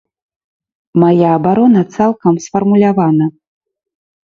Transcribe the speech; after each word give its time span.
Мая 1.01 1.27
абарона 1.37 1.81
цалкам 1.97 2.35
сфармулявана. 2.47 3.25